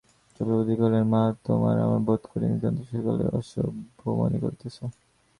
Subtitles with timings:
[0.35, 4.77] চক্রবর্তী কহিলেন, মা, তোমরা আমাকে বোধ করি নিতান্ত সেকেলে অসভ্য মনে করিতেছ।